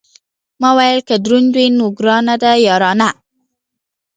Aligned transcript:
ما 0.61 0.69
ویل 0.77 0.99
که 1.07 1.15
دروند 1.25 1.51
وي، 1.57 1.67
نو 1.77 1.85
ګرانه 1.97 2.35
ده 2.41 2.51
یارانه. 2.67 3.09